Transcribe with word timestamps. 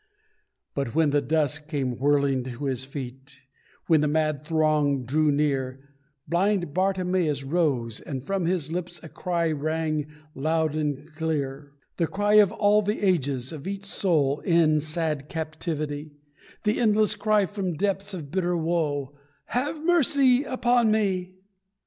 But 0.73 0.95
when 0.95 1.11
the 1.11 1.21
dust 1.21 1.67
came 1.67 1.99
whirling 1.99 2.43
to 2.45 2.65
his 2.65 2.85
feet 2.85 3.41
When 3.85 4.01
the 4.01 4.07
mad 4.07 4.43
throng 4.43 5.05
drew 5.05 5.31
near 5.31 5.89
Blind 6.27 6.73
Bartimeus 6.73 7.43
rose, 7.43 7.99
and 7.99 8.25
from 8.25 8.45
his 8.45 8.71
lips 8.71 8.99
A 9.03 9.09
cry 9.09 9.51
rang 9.51 10.07
loud 10.33 10.73
and 10.73 11.13
clear 11.13 11.73
The 11.97 12.07
cry 12.07 12.37
of 12.41 12.51
all 12.51 12.81
the 12.81 12.99
ages, 13.03 13.53
of 13.53 13.67
each 13.67 13.85
soul 13.85 14.39
In 14.39 14.79
sad 14.79 15.29
captivity; 15.29 16.15
The 16.63 16.79
endless 16.79 17.13
cry 17.13 17.45
from 17.45 17.75
depths 17.75 18.15
of 18.15 18.31
bitter 18.31 18.57
woe 18.57 19.15
"Have 19.49 19.85
mercy 19.85 20.43
upon 20.45 20.89
me!" 20.89 21.35